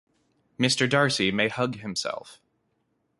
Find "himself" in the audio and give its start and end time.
1.75-2.41